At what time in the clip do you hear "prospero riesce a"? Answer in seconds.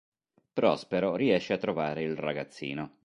0.51-1.57